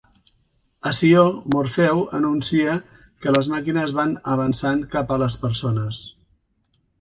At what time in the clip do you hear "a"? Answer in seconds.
0.91-0.93, 5.17-5.21